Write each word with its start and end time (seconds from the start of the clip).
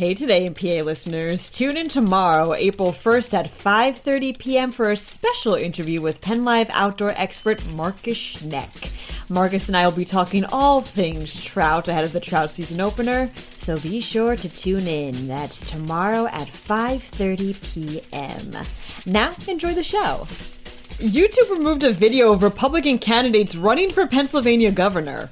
Hey 0.00 0.14
Today 0.14 0.48
PA 0.48 0.82
listeners, 0.82 1.50
tune 1.50 1.76
in 1.76 1.90
tomorrow, 1.90 2.54
April 2.54 2.90
1st 2.90 3.34
at 3.34 3.54
5.30 3.54 4.38
p.m. 4.38 4.72
for 4.72 4.90
a 4.90 4.96
special 4.96 5.52
interview 5.52 6.00
with 6.00 6.22
Penn 6.22 6.42
Live 6.42 6.70
outdoor 6.70 7.10
expert 7.16 7.62
Marcus 7.74 8.16
Schneck. 8.16 9.28
Marcus 9.28 9.66
and 9.66 9.76
I 9.76 9.84
will 9.84 9.94
be 9.94 10.06
talking 10.06 10.46
all 10.46 10.80
things 10.80 11.38
trout 11.44 11.86
ahead 11.86 12.04
of 12.04 12.14
the 12.14 12.18
trout 12.18 12.50
season 12.50 12.80
opener, 12.80 13.30
so 13.50 13.78
be 13.78 14.00
sure 14.00 14.36
to 14.36 14.48
tune 14.48 14.86
in. 14.86 15.28
That's 15.28 15.70
tomorrow 15.70 16.24
at 16.28 16.48
5.30 16.48 17.74
p.m. 17.74 18.64
Now, 19.04 19.34
enjoy 19.48 19.74
the 19.74 19.84
show. 19.84 20.26
YouTube 20.96 21.50
removed 21.50 21.84
a 21.84 21.90
video 21.90 22.32
of 22.32 22.42
Republican 22.42 22.96
candidates 22.96 23.54
running 23.54 23.90
for 23.90 24.06
Pennsylvania 24.06 24.72
governor. 24.72 25.28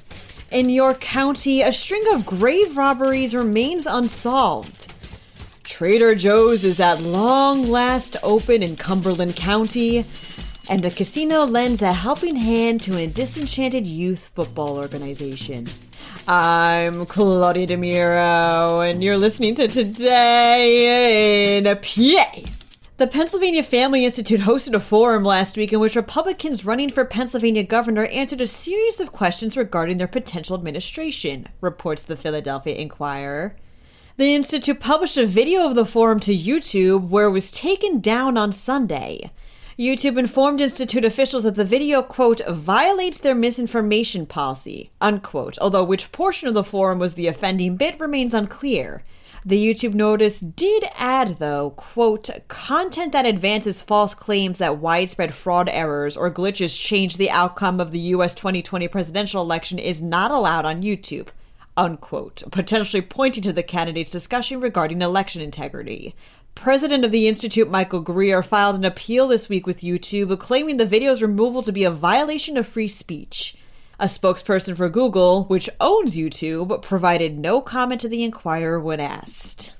In 0.51 0.71
York 0.71 0.99
County, 0.99 1.61
a 1.61 1.71
string 1.71 2.03
of 2.11 2.25
grave 2.25 2.75
robberies 2.75 3.35
remains 3.35 3.85
unsolved. 3.85 4.91
Trader 5.63 6.15
Joe's 6.15 6.63
is 6.63 6.79
at 6.79 7.01
long 7.01 7.67
last 7.67 8.15
open 8.23 8.63
in 8.63 8.75
Cumberland 8.75 9.35
County, 9.35 10.05
and 10.67 10.83
a 10.83 10.89
casino 10.89 11.45
lends 11.45 11.83
a 11.83 11.93
helping 11.93 12.35
hand 12.35 12.81
to 12.81 12.97
a 12.97 13.05
disenchanted 13.05 13.85
youth 13.85 14.31
football 14.33 14.77
organization. 14.77 15.67
I'm 16.27 17.05
Claudia 17.05 17.67
DeMiro, 17.67 18.89
and 18.89 19.03
you're 19.03 19.17
listening 19.17 19.53
to 19.53 19.67
Today 19.67 21.59
in 21.59 21.65
PA. 21.65 22.58
The 22.99 23.07
Pennsylvania 23.07 23.63
Family 23.63 24.03
Institute 24.03 24.41
hosted 24.41 24.73
a 24.73 24.79
forum 24.81 25.23
last 25.23 25.55
week 25.55 25.71
in 25.71 25.79
which 25.79 25.95
Republicans 25.95 26.65
running 26.65 26.89
for 26.89 27.05
Pennsylvania 27.05 27.63
governor 27.63 28.03
answered 28.07 28.41
a 28.41 28.45
series 28.45 28.99
of 28.99 29.13
questions 29.13 29.55
regarding 29.55 29.95
their 29.95 30.05
potential 30.05 30.53
administration, 30.53 31.47
reports 31.61 32.03
the 32.03 32.17
Philadelphia 32.17 32.75
Inquirer. 32.75 33.55
The 34.17 34.35
Institute 34.35 34.81
published 34.81 35.15
a 35.15 35.25
video 35.25 35.65
of 35.65 35.75
the 35.75 35.85
forum 35.85 36.19
to 36.19 36.35
YouTube 36.35 37.07
where 37.07 37.27
it 37.27 37.31
was 37.31 37.51
taken 37.51 38.01
down 38.01 38.37
on 38.37 38.51
Sunday. 38.51 39.31
YouTube 39.79 40.19
informed 40.19 40.59
Institute 40.59 41.05
officials 41.05 41.45
that 41.45 41.55
the 41.55 41.63
video, 41.63 42.01
quote, 42.03 42.45
violates 42.49 43.17
their 43.17 43.33
misinformation 43.33 44.25
policy, 44.25 44.91
unquote, 44.99 45.57
although 45.61 45.85
which 45.85 46.11
portion 46.11 46.49
of 46.49 46.53
the 46.53 46.65
forum 46.65 46.99
was 46.99 47.13
the 47.13 47.27
offending 47.27 47.77
bit 47.77 47.97
remains 47.97 48.33
unclear. 48.33 49.05
The 49.45 49.63
YouTube 49.63 49.93
notice 49.93 50.39
did 50.39 50.83
add, 50.95 51.39
though, 51.39 51.71
quote, 51.71 52.29
content 52.49 53.13
that 53.13 53.25
advances 53.25 53.81
false 53.81 54.13
claims 54.13 54.57
that 54.57 54.79
widespread 54.79 55.33
fraud 55.33 55.69
errors 55.69 56.17
or 56.17 56.29
glitches 56.29 56.77
change 56.77 57.15
the 57.15 57.29
outcome 57.29 57.79
of 57.79 57.91
the 57.91 57.99
US 57.99 58.35
2020 58.35 58.87
presidential 58.89 59.41
election 59.41 59.79
is 59.79 60.01
not 60.01 60.31
allowed 60.31 60.65
on 60.65 60.83
YouTube, 60.83 61.29
unquote, 61.77 62.43
potentially 62.51 63.01
pointing 63.01 63.43
to 63.43 63.53
the 63.53 63.63
candidate's 63.63 64.11
discussion 64.11 64.59
regarding 64.59 65.01
election 65.01 65.41
integrity. 65.41 66.15
President 66.53 67.05
of 67.05 67.11
the 67.11 67.29
Institute, 67.29 67.69
Michael 67.69 68.01
Greer, 68.01 68.43
filed 68.43 68.75
an 68.75 68.83
appeal 68.83 69.29
this 69.29 69.47
week 69.47 69.65
with 69.65 69.79
YouTube, 69.79 70.37
claiming 70.39 70.75
the 70.75 70.85
video's 70.85 71.21
removal 71.21 71.61
to 71.61 71.71
be 71.71 71.85
a 71.85 71.91
violation 71.91 72.57
of 72.57 72.67
free 72.67 72.89
speech. 72.89 73.55
A 74.01 74.05
spokesperson 74.05 74.77
for 74.77 74.87
Google, 74.87 75.43
which 75.45 75.69
owns 75.81 76.15
YouTube, 76.15 76.81
provided 76.81 77.37
no 77.37 77.59
comment 77.59 77.99
to 77.99 78.07
the 78.07 78.23
Inquirer 78.23 78.79
when 78.79 79.01
asked. 79.01 79.73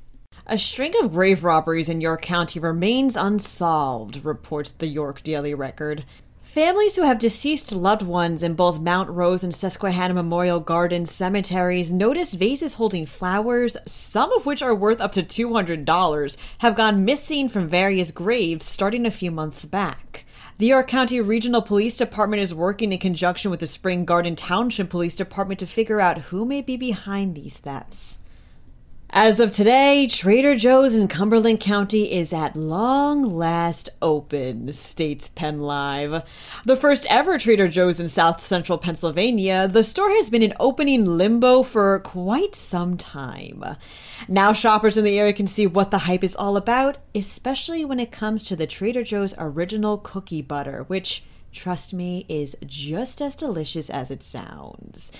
A 0.46 0.58
string 0.58 0.94
of 1.02 1.14
grave 1.14 1.46
robberies 1.46 1.88
in 1.88 2.02
York 2.02 2.24
County 2.24 2.60
remains 2.60 3.16
unsolved, 3.16 4.26
reports 4.26 4.72
the 4.72 4.88
York 4.88 5.24
Daily 5.24 5.54
Record. 5.54 6.04
Families 6.50 6.96
who 6.96 7.04
have 7.04 7.20
deceased 7.20 7.72
loved 7.72 8.02
ones 8.02 8.42
in 8.42 8.56
both 8.56 8.80
Mount 8.80 9.08
Rose 9.08 9.44
and 9.44 9.54
Susquehanna 9.54 10.16
Memorial 10.16 10.60
Garden 10.60 11.06
cemeteries 11.06 11.94
noticed 11.94 12.34
vases 12.34 12.74
holding 12.74 13.06
flowers, 13.06 13.78
some 13.86 14.34
of 14.34 14.48
which 14.48 14.64
are 14.64 14.74
worth 14.74 15.00
up 15.00 15.12
to 15.12 15.22
$200, 15.22 16.38
have 16.58 16.76
gone 16.76 17.06
missing 17.06 17.50
from 17.50 17.68
various 17.68 18.10
graves 18.10 18.66
starting 18.66 19.06
a 19.06 19.12
few 19.12 19.30
months 19.30 19.64
back. 19.66 20.26
The 20.58 20.66
York 20.66 20.88
County 20.88 21.22
Regional 21.22 21.62
Police 21.62 21.98
Department 21.98 22.42
is 22.42 22.52
working 22.52 22.92
in 22.92 22.98
conjunction 22.98 23.52
with 23.52 23.60
the 23.60 23.68
Spring 23.68 24.04
Garden 24.04 24.36
Township 24.36 24.90
Police 24.90 25.14
Department 25.14 25.60
to 25.60 25.68
figure 25.68 26.02
out 26.02 26.18
who 26.18 26.46
may 26.46 26.64
be 26.64 26.78
behind 26.78 27.36
these 27.36 27.60
thefts. 27.60 28.19
As 29.12 29.40
of 29.40 29.52
today, 29.52 30.06
Trader 30.06 30.56
Joe's 30.56 30.96
in 30.96 31.08
Cumberland 31.08 31.60
County 31.60 32.14
is 32.14 32.32
at 32.32 32.56
long 32.56 33.24
last 33.24 33.90
open, 34.04 34.72
states 34.72 35.30
Penn 35.30 35.62
Live. 35.62 36.22
The 36.64 36.78
first 36.78 37.08
ever 37.10 37.40
Trader 37.40 37.68
Joe's 37.68 38.00
in 38.00 38.08
south 38.08 38.46
central 38.46 38.78
Pennsylvania, 38.78 39.68
the 39.68 39.84
store 39.84 40.12
has 40.12 40.30
been 40.30 40.44
in 40.44 40.54
opening 40.60 41.06
limbo 41.06 41.64
for 41.64 42.02
quite 42.02 42.54
some 42.54 42.98
time. 42.98 43.66
Now, 44.28 44.54
shoppers 44.54 44.96
in 44.96 45.04
the 45.04 45.18
area 45.18 45.34
can 45.34 45.48
see 45.48 45.66
what 45.66 45.90
the 45.90 45.98
hype 45.98 46.24
is 46.24 46.36
all 46.36 46.56
about, 46.56 46.98
especially 47.16 47.84
when 47.84 48.00
it 48.00 48.12
comes 48.12 48.44
to 48.44 48.56
the 48.56 48.68
Trader 48.68 49.02
Joe's 49.02 49.34
original 49.40 49.98
cookie 49.98 50.44
butter, 50.44 50.84
which 50.84 51.24
trust 51.52 51.94
me, 51.94 52.26
is 52.30 52.56
just 52.66 53.22
as 53.22 53.36
delicious 53.36 53.90
as 53.90 54.12
it 54.12 54.24
sounds. 54.24 55.12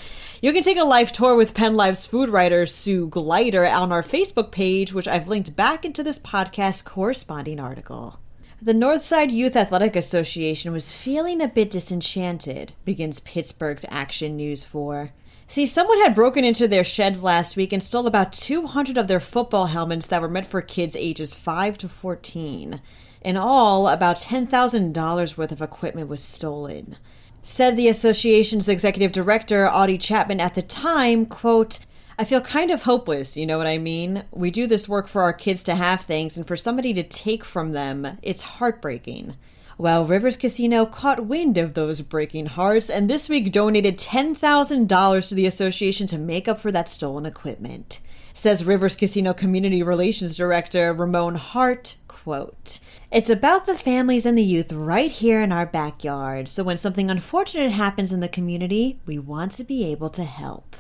You 0.42 0.54
can 0.54 0.64
take 0.64 0.78
a 0.78 0.84
live 0.84 1.12
tour 1.12 1.36
with 1.36 1.54
Penn 1.54 1.76
Live's 1.76 2.06
food 2.06 2.30
writer 2.30 2.66
Sue 2.66 3.08
Gleiter 3.08 3.72
on 3.72 3.92
our 3.92 4.04
Facebook 4.04 4.52
page, 4.52 4.94
which 4.94 5.08
I've 5.08 5.28
linked 5.28 5.56
back 5.56 5.86
into 5.86 6.04
this 6.04 6.20
podcast 6.20 6.84
corresponding 6.84 7.60
article. 7.60 8.20
The 8.62 8.74
Northside 8.74 9.32
Youth 9.32 9.56
Athletic 9.56 9.96
Association 9.96 10.74
was 10.74 10.94
feeling 10.94 11.42
a 11.42 11.48
bit 11.48 11.72
disenchanted, 11.72 12.74
begins 12.84 13.22
Pittsburgh's 13.22 13.86
Action 13.90 14.36
News 14.36 14.66
4. 14.66 15.12
See, 15.50 15.66
someone 15.66 16.00
had 16.02 16.14
broken 16.14 16.46
into 16.46 16.68
their 16.68 16.84
sheds 16.84 17.24
last 17.24 17.58
week 17.58 17.74
and 17.74 17.82
stole 17.82 18.06
about 18.06 18.34
200 18.34 19.00
of 19.00 19.08
their 19.08 19.20
football 19.20 19.66
helmets 19.66 20.06
that 20.06 20.22
were 20.22 20.30
meant 20.30 20.46
for 20.46 20.62
kids 20.62 20.96
ages 20.96 21.34
5 21.34 21.76
to 21.80 21.90
14. 21.90 22.80
In 23.22 23.36
all, 23.36 23.88
about 23.88 24.18
$10,000 24.18 25.38
worth 25.38 25.52
of 25.52 25.62
equipment 25.64 26.08
was 26.08 26.24
stolen. 26.24 26.98
Said 27.42 27.76
the 27.76 27.88
association's 27.88 28.70
executive 28.70 29.12
director, 29.12 29.68
Audie 29.68 29.98
Chapman, 29.98 30.40
at 30.40 30.54
the 30.54 30.62
time, 30.62 31.26
quote, 31.26 31.80
I 32.20 32.26
feel 32.26 32.42
kind 32.42 32.70
of 32.70 32.84
hopeless, 32.84 33.36
you 33.36 33.48
know 33.48 33.58
what 33.58 33.66
I 33.66 33.80
mean? 33.80 34.26
We 34.30 34.52
do 34.52 34.68
this 34.68 34.88
work 34.88 35.08
for 35.08 35.24
our 35.24 35.34
kids 35.34 35.64
to 35.64 35.74
have 35.74 36.02
things, 36.02 36.38
and 36.38 36.46
for 36.46 36.58
somebody 36.58 36.94
to 36.94 37.02
take 37.02 37.44
from 37.44 37.72
them, 37.72 38.20
it's 38.22 38.44
heartbreaking. 38.44 39.34
Well, 39.80 40.06
Rivers 40.06 40.36
Casino 40.36 40.86
caught 40.86 41.28
wind 41.28 41.58
of 41.58 41.74
those 41.74 42.02
breaking 42.02 42.48
hearts 42.48 42.90
and 42.90 43.10
this 43.10 43.30
week 43.30 43.50
donated 43.50 43.98
$10,000 43.98 45.30
to 45.30 45.36
the 45.36 45.46
association 45.46 46.06
to 46.08 46.18
make 46.18 46.50
up 46.50 46.60
for 46.60 46.70
that 46.74 46.90
stolen 46.90 47.26
equipment. 47.26 48.02
Says 48.34 48.66
Rivers 48.66 48.98
Casino 48.98 49.34
Community 49.34 49.82
Relations 49.82 50.36
Director 50.36 50.92
Ramon 50.92 51.36
Hart, 51.36 51.96
quote, 52.10 52.80
It's 53.10 53.30
about 53.30 53.68
the 53.68 53.78
families 53.78 54.26
and 54.26 54.38
the 54.38 54.44
youth 54.44 54.74
right 54.74 55.12
here 55.12 55.42
in 55.42 55.54
our 55.54 55.66
backyard, 55.66 56.50
so 56.50 56.62
when 56.62 56.78
something 56.78 57.10
unfortunate 57.10 57.72
happens 57.72 58.12
in 58.12 58.20
the 58.20 58.28
community, 58.28 59.00
we 59.06 59.18
want 59.18 59.54
to 59.54 59.64
be 59.64 59.86
able 59.86 60.10
to 60.10 60.26
help. 60.26 60.76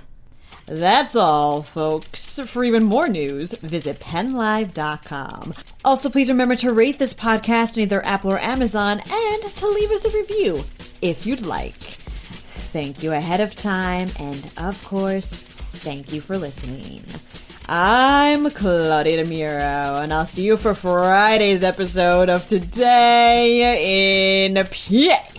That's 0.69 1.15
all, 1.15 1.63
folks. 1.63 2.37
For 2.45 2.63
even 2.63 2.83
more 2.83 3.07
news, 3.07 3.53
visit 3.53 3.99
pennlive.com. 3.99 5.55
Also, 5.83 6.09
please 6.09 6.29
remember 6.29 6.55
to 6.57 6.71
rate 6.71 6.99
this 6.99 7.13
podcast 7.13 7.75
on 7.75 7.81
either 7.81 8.05
Apple 8.05 8.33
or 8.33 8.39
Amazon 8.39 8.99
and 8.99 9.43
to 9.55 9.67
leave 9.67 9.89
us 9.89 10.05
a 10.05 10.15
review 10.15 10.63
if 11.01 11.25
you'd 11.25 11.45
like. 11.45 11.73
Thank 11.73 13.01
you 13.01 13.13
ahead 13.13 13.39
of 13.39 13.55
time, 13.55 14.09
and 14.19 14.53
of 14.57 14.79
course, 14.85 15.27
thank 15.27 16.13
you 16.13 16.21
for 16.21 16.37
listening. 16.37 17.01
I'm 17.67 18.51
Claudia 18.51 19.23
DeMiro, 19.23 20.03
and 20.03 20.13
I'll 20.13 20.27
see 20.27 20.43
you 20.43 20.55
for 20.55 20.75
Friday's 20.75 21.63
episode 21.63 22.29
of 22.29 22.45
Today 22.45 24.45
in 24.45 24.55
PA. 24.55 25.38